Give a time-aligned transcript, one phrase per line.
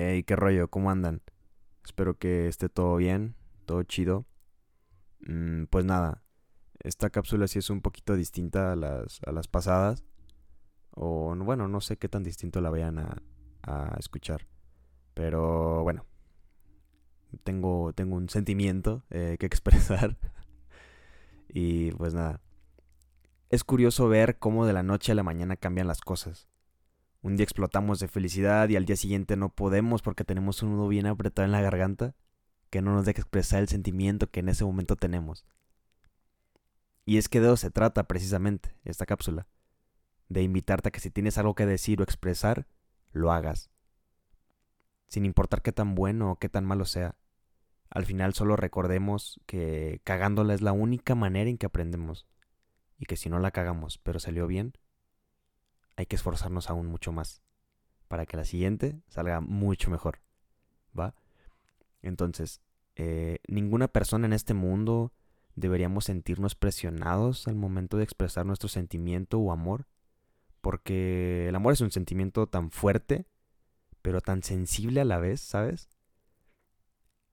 [0.00, 1.22] Hey, qué rollo, ¿cómo andan?
[1.84, 3.34] Espero que esté todo bien,
[3.66, 4.26] todo chido.
[5.26, 6.22] Mm, pues nada,
[6.78, 10.04] esta cápsula sí es un poquito distinta a las, a las pasadas.
[10.92, 14.46] O bueno, no sé qué tan distinto la vayan a, escuchar.
[15.14, 16.06] Pero bueno,
[17.42, 20.16] tengo, tengo un sentimiento eh, que expresar.
[21.48, 22.40] y pues nada.
[23.48, 26.48] Es curioso ver cómo de la noche a la mañana cambian las cosas.
[27.20, 30.88] Un día explotamos de felicidad y al día siguiente no podemos porque tenemos un nudo
[30.88, 32.14] bien apretado en la garganta
[32.70, 35.44] que no nos deja expresar el sentimiento que en ese momento tenemos.
[37.04, 39.46] Y es que de eso se trata precisamente esta cápsula.
[40.28, 42.66] De invitarte a que si tienes algo que decir o expresar,
[43.12, 43.70] lo hagas.
[45.08, 47.16] Sin importar qué tan bueno o qué tan malo sea.
[47.88, 52.26] Al final solo recordemos que cagándola es la única manera en que aprendemos.
[52.98, 54.74] Y que si no la cagamos, pero salió bien,
[55.98, 57.42] hay que esforzarnos aún mucho más.
[58.06, 60.20] Para que la siguiente salga mucho mejor.
[60.98, 61.16] ¿Va?
[62.02, 62.62] Entonces,
[62.94, 65.12] eh, ninguna persona en este mundo
[65.56, 69.88] deberíamos sentirnos presionados al momento de expresar nuestro sentimiento o amor.
[70.60, 73.26] Porque el amor es un sentimiento tan fuerte,
[74.00, 75.88] pero tan sensible a la vez, ¿sabes?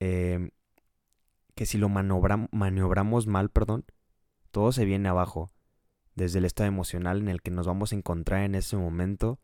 [0.00, 0.52] Em,
[1.54, 3.84] que si lo maniobramos mal, perdón,
[4.52, 5.52] todo se viene abajo.
[6.14, 9.40] Desde el estado emocional en el que nos vamos a encontrar en ese momento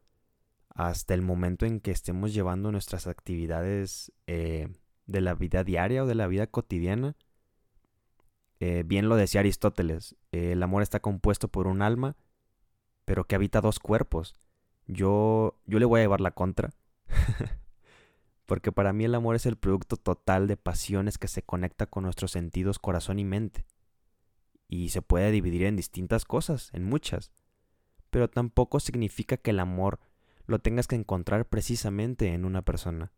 [0.71, 4.69] hasta el momento en que estemos llevando nuestras actividades eh,
[5.07, 7.17] de la vida diaria o de la vida cotidiana.
[8.61, 12.17] Eh, bien lo decía Aristóteles, el amor está compuesto por un alma,
[13.05, 14.34] pero que habita dos cuerpos.
[14.87, 16.71] Yo, yo le voy a llevar la contra.
[18.47, 22.05] Porque para mí el amor es el producto total de pasiones que se conecta con
[22.05, 23.65] nuestros sentidos corazón y mente.
[24.71, 27.31] Y se puede dividir en distintas cosas, en muchas.
[28.09, 30.01] Pero tampoco significa que el amor
[30.47, 33.12] lo tengas que encontrar precisamente en una persona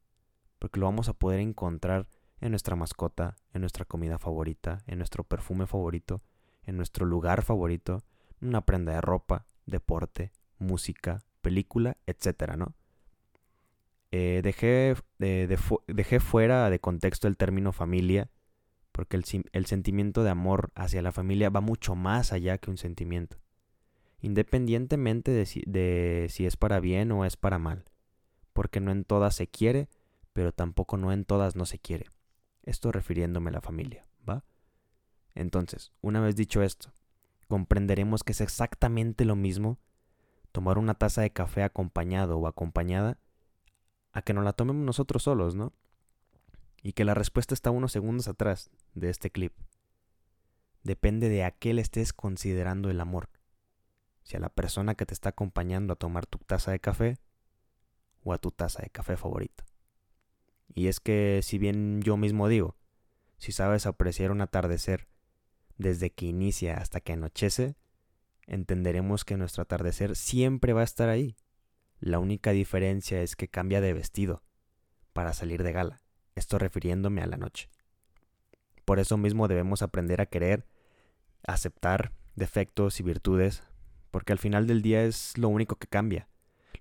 [0.62, 2.06] porque lo vamos a poder encontrar
[2.40, 6.22] en nuestra mascota, en nuestra comida favorita, en nuestro perfume favorito,
[6.62, 8.04] en nuestro lugar favorito,
[8.40, 12.76] una prenda de ropa, deporte, música, película, etcétera, ¿no?
[14.12, 14.94] Eh, dejé,
[15.88, 18.30] dejé fuera de contexto el término familia,
[18.92, 23.38] porque el, sentimiento de amor hacia la familia va mucho más allá que un sentimiento,
[24.20, 27.84] independientemente de si, de si es para bien o es para mal,
[28.52, 29.88] porque no en todas se quiere
[30.32, 32.06] pero tampoco no en todas no se quiere.
[32.62, 34.44] Esto refiriéndome a la familia, ¿va?
[35.34, 36.92] Entonces, una vez dicho esto,
[37.48, 39.78] comprenderemos que es exactamente lo mismo
[40.52, 43.18] tomar una taza de café acompañado o acompañada
[44.12, 45.72] a que nos la tomemos nosotros solos, ¿no?
[46.82, 49.52] Y que la respuesta está unos segundos atrás de este clip.
[50.82, 53.30] Depende de a qué le estés considerando el amor.
[54.24, 57.18] Si a la persona que te está acompañando a tomar tu taza de café
[58.24, 59.64] o a tu taza de café favorito.
[60.74, 62.76] Y es que si bien yo mismo digo,
[63.38, 65.08] si sabes apreciar un atardecer
[65.76, 67.76] desde que inicia hasta que anochece,
[68.46, 71.36] entenderemos que nuestro atardecer siempre va a estar ahí.
[72.00, 74.42] La única diferencia es que cambia de vestido
[75.12, 76.00] para salir de gala,
[76.34, 77.68] esto refiriéndome a la noche.
[78.84, 80.66] Por eso mismo debemos aprender a querer,
[81.46, 83.62] aceptar defectos y virtudes,
[84.10, 86.28] porque al final del día es lo único que cambia.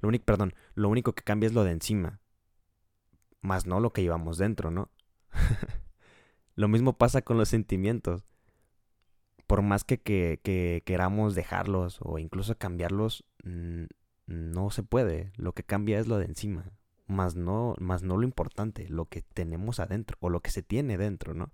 [0.02, 2.20] Lo único, perdón, lo único que cambia es lo de encima,
[3.42, 4.90] más no lo que llevamos dentro, ¿no?
[6.56, 8.26] lo mismo pasa con los sentimientos.
[9.48, 13.26] Por más que, que, queramos dejarlos o incluso cambiarlos,
[14.26, 15.34] no se puede.
[15.36, 16.72] Lo que cambia es lo de encima.
[17.12, 20.98] Más no, más no lo importante, lo que tenemos adentro o lo que se tiene
[20.98, 21.52] dentro, ¿no?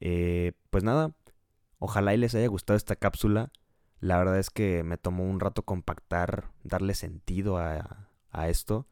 [0.00, 1.14] Eh, pues nada,
[1.78, 3.50] ojalá y les haya gustado esta cápsula.
[4.00, 8.86] La verdad es que me tomó un rato compactar, darle sentido a, a esto.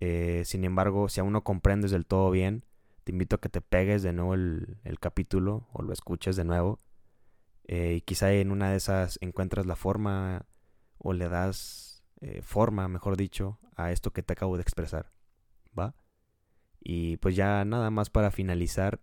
[0.00, 2.66] Eh, sin embargo, si aún no comprendes del todo bien,
[3.04, 6.78] te invito a que te pegues de nuevo el, capítulo o lo escuches de nuevo.
[7.66, 10.44] Eh, y quizá en una de esas encuentras la forma
[10.98, 12.04] o le das
[12.42, 15.12] forma, mejor dicho, a esto que te acabo de expresar.
[15.78, 15.94] ¿Va?
[16.80, 19.00] Y pues ya nada más para finalizar,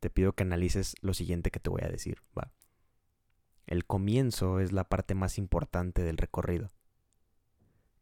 [0.00, 2.22] te pido que analices lo siguiente que te voy a decir.
[2.38, 2.52] ¿Va?
[3.66, 6.70] El comienzo es la parte más importante del recorrido.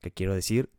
[0.01, 0.71] ¿Qué quiero decir?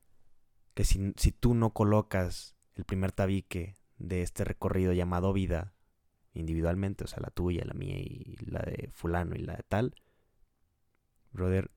[0.73, 5.73] que si, si tú no colocas el primer tabique de este recorrido llamado vida
[6.33, 9.95] individualmente, o sea, la tuya, la mía y la de fulano y la de tal,
[11.31, 11.69] brother,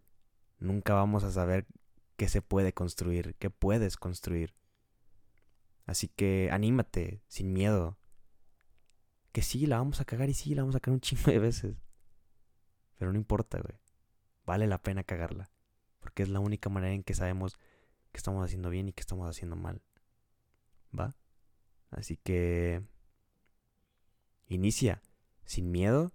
[0.58, 1.66] nunca vamos a saber
[2.16, 4.54] qué se puede construir, qué puedes construir.
[5.86, 7.98] Así que anímate, sin miedo.
[9.32, 11.38] Que sí, la vamos a cagar y sí, la vamos a cagar un chingo de
[11.38, 11.76] veces.
[12.98, 13.78] Pero no importa, güey.
[14.44, 15.50] Vale la pena cagarla.
[16.00, 17.56] Porque es la única manera en que sabemos
[18.12, 19.82] qué estamos haciendo bien y qué estamos haciendo mal.
[20.98, 21.14] ¿Va?
[21.90, 22.82] Así que
[24.48, 25.02] inicia
[25.44, 26.12] sin miedo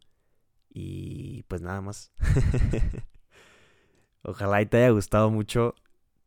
[0.70, 2.12] y pues nada más.
[4.24, 5.76] Ojalá y te haya gustado mucho.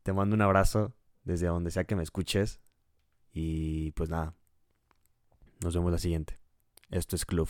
[0.05, 0.93] Te mando un abrazo
[1.23, 2.59] desde donde sea que me escuches.
[3.33, 4.35] Y pues nada.
[5.63, 6.37] Nos vemos la siguiente.
[6.91, 7.49] Esto es Club.